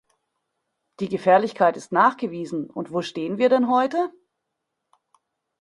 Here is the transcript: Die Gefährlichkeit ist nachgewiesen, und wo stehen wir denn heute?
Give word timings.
Die 0.99 1.09
Gefährlichkeit 1.09 1.77
ist 1.77 1.91
nachgewiesen, 1.91 2.71
und 2.71 2.91
wo 2.91 3.03
stehen 3.03 3.37
wir 3.37 3.49
denn 3.49 3.69
heute? 3.69 4.11